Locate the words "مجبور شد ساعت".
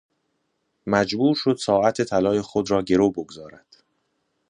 0.87-2.01